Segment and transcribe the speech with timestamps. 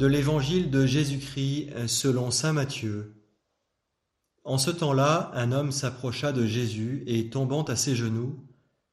[0.00, 3.22] De l'Évangile de Jésus-Christ selon Saint Matthieu.
[4.44, 8.42] En ce temps-là, un homme s'approcha de Jésus et tombant à ses genoux,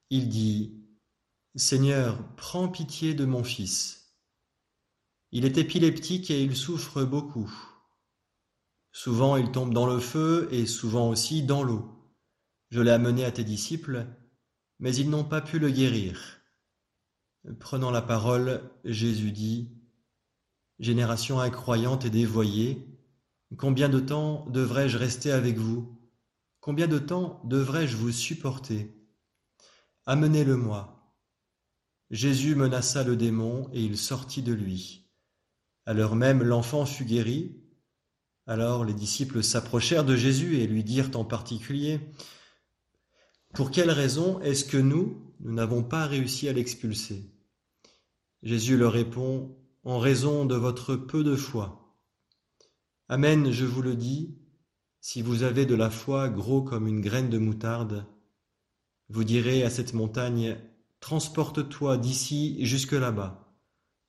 [0.10, 0.84] il dit,
[1.56, 4.18] Seigneur, prends pitié de mon fils.
[5.32, 7.50] Il est épileptique et il souffre beaucoup.
[8.92, 11.90] Souvent il tombe dans le feu et souvent aussi dans l'eau.
[12.70, 14.08] Je l'ai amené à tes disciples,
[14.80, 16.42] mais ils n'ont pas pu le guérir.
[17.62, 19.77] Prenant la parole, Jésus dit,
[20.80, 22.88] Génération incroyante et dévoyée,
[23.58, 25.98] combien de temps devrais-je rester avec vous?
[26.60, 28.94] Combien de temps devrais-je vous supporter?
[30.06, 31.16] Amenez-le-moi.
[32.12, 35.10] Jésus menaça le démon et il sortit de lui.
[35.86, 37.64] À l'heure même, l'enfant fut guéri.
[38.46, 42.00] Alors les disciples s'approchèrent de Jésus et lui dirent en particulier,
[43.54, 47.34] Pour quelle raison est-ce que nous, nous n'avons pas réussi à l'expulser?
[48.44, 51.96] Jésus leur répond, en raison de votre peu de foi.
[53.08, 54.38] Amen, je vous le dis,
[55.00, 58.06] si vous avez de la foi gros comme une graine de moutarde,
[59.08, 60.58] vous direz à cette montagne,
[61.00, 63.56] transporte-toi d'ici jusque là-bas,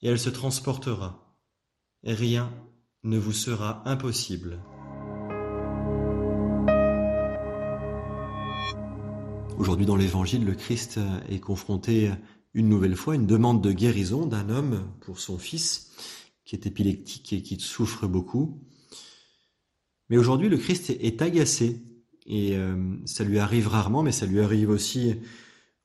[0.02, 1.38] et elle se transportera,
[2.02, 2.52] rien
[3.04, 4.60] ne vous sera impossible.
[9.56, 10.98] Aujourd'hui dans l'Évangile, le Christ
[11.28, 12.10] est confronté
[12.58, 15.92] une nouvelle fois une demande de guérison d'un homme pour son fils
[16.44, 18.60] qui est épileptique et qui souffre beaucoup.
[20.08, 21.80] Mais aujourd'hui, le Christ est agacé
[22.26, 25.14] et euh, ça lui arrive rarement, mais ça lui arrive aussi,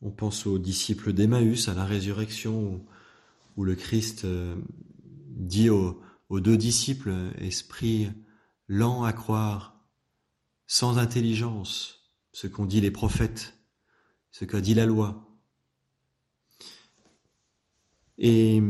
[0.01, 2.83] on pense aux disciples d'Emmaüs, à la résurrection,
[3.55, 4.55] où, le Christ euh,
[5.27, 8.09] dit aux, aux deux disciples, esprit
[8.67, 9.85] lent à croire,
[10.65, 13.53] sans intelligence, ce qu'ont dit les prophètes,
[14.31, 15.32] ce qu'a dit la loi.
[18.17, 18.61] Et,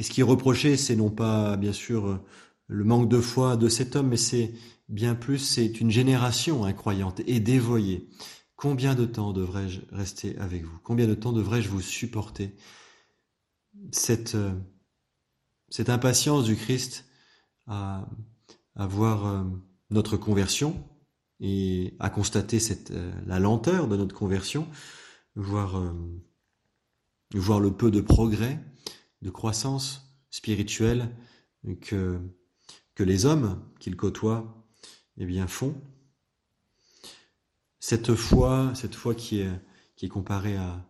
[0.00, 2.22] ce qui est reproché, c'est non pas, bien sûr,
[2.68, 4.54] le manque de foi de cet homme, mais c'est
[4.88, 8.08] bien plus, c'est une génération incroyante et dévoyée.
[8.54, 10.78] Combien de temps devrais-je rester avec vous?
[10.84, 12.54] Combien de temps devrais-je vous supporter?
[13.90, 14.36] Cette,
[15.68, 17.04] cette impatience du Christ
[17.66, 18.08] à,
[18.78, 19.44] à voir euh,
[19.90, 20.82] notre conversion
[21.40, 24.66] et à constater cette, euh, la lenteur de notre conversion,
[25.34, 25.92] voir, euh,
[27.34, 28.60] voir le peu de progrès,
[29.22, 31.14] de croissance spirituelle
[31.80, 32.20] que,
[32.94, 34.64] que les hommes qu'il côtoie
[35.16, 35.74] eh bien, font.
[37.80, 39.60] Cette foi, cette foi qui est,
[39.96, 40.88] qui est comparée à,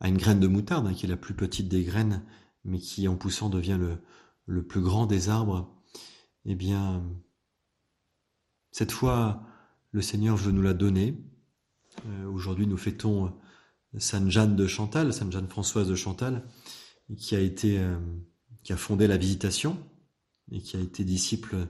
[0.00, 2.24] à une graine de moutarde, hein, qui est la plus petite des graines,
[2.64, 3.98] mais qui en poussant devient le,
[4.46, 5.74] le plus grand des arbres,
[6.44, 7.04] eh bien,
[8.72, 9.42] cette foi,
[9.92, 11.18] le Seigneur veut nous la donner.
[12.06, 13.32] Euh, aujourd'hui, nous fêtons
[13.98, 16.46] Sainte Jeanne de Chantal, Sainte Jeanne Françoise de Chantal,
[17.16, 17.98] qui a été, euh,
[18.62, 19.78] qui a fondé la Visitation
[20.52, 21.68] et qui a été disciple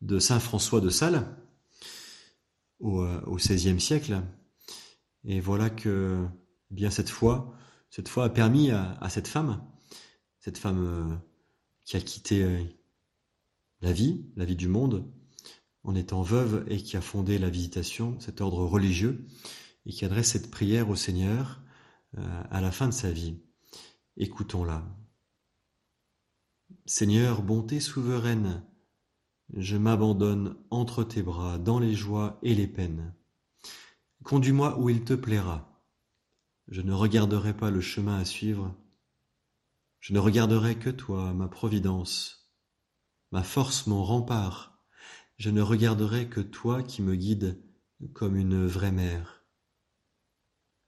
[0.00, 1.36] de saint François de Sales
[2.80, 4.22] au, euh, XVIe siècle.
[5.24, 6.24] Et voilà que
[6.70, 7.54] eh bien cette foi,
[7.90, 9.62] cette foi a permis à, cette femme,
[10.38, 11.16] cette femme euh,
[11.84, 12.66] qui a quitté
[13.80, 15.10] la vie, la vie du monde,
[15.84, 19.26] en étant veuve et qui a fondé la Visitation, cet ordre religieux,
[19.86, 21.62] et qui adresse cette prière au Seigneur
[22.50, 23.38] à la fin de sa vie.
[24.20, 24.84] Écoutons-la.
[26.86, 28.64] Seigneur, bonté souveraine,
[29.54, 33.14] je m'abandonne entre tes bras dans les joies et les peines.
[34.24, 35.84] Conduis-moi où il te plaira.
[36.66, 38.74] Je ne regarderai pas le chemin à suivre.
[40.00, 42.52] Je ne regarderai que toi, ma providence,
[43.30, 44.82] ma force, mon rempart.
[45.36, 47.62] Je ne regarderai que toi qui me guides
[48.14, 49.37] comme une vraie mère.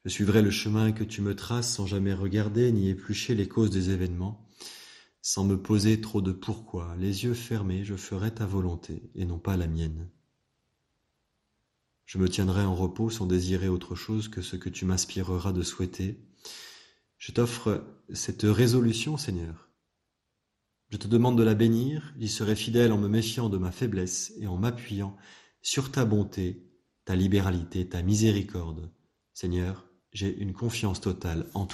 [0.05, 3.71] Je suivrai le chemin que tu me traces sans jamais regarder ni éplucher les causes
[3.71, 4.49] des événements,
[5.21, 9.39] sans me poser trop de pourquoi, les yeux fermés, je ferai ta volonté et non
[9.39, 10.09] pas la mienne.
[12.07, 15.63] Je me tiendrai en repos sans désirer autre chose que ce que tu m'inspireras de
[15.63, 16.19] souhaiter.
[17.19, 19.69] Je t'offre cette résolution, Seigneur.
[20.89, 24.33] Je te demande de la bénir, j'y serai fidèle en me méfiant de ma faiblesse
[24.41, 25.17] et en m'appuyant
[25.61, 26.67] sur ta bonté,
[27.05, 28.91] ta libéralité, ta miséricorde.
[29.35, 31.69] Seigneur, j'ai une confiance totale en toi.